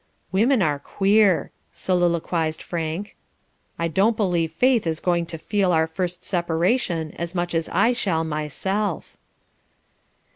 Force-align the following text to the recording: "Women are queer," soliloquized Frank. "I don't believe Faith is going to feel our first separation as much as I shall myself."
"Women 0.31 0.63
are 0.63 0.79
queer," 0.79 1.51
soliloquized 1.73 2.63
Frank. 2.63 3.15
"I 3.77 3.87
don't 3.87 4.17
believe 4.17 4.51
Faith 4.51 4.87
is 4.87 4.99
going 4.99 5.27
to 5.27 5.37
feel 5.37 5.71
our 5.71 5.85
first 5.85 6.23
separation 6.23 7.11
as 7.17 7.35
much 7.35 7.53
as 7.53 7.69
I 7.69 7.93
shall 7.93 8.23
myself." 8.23 9.15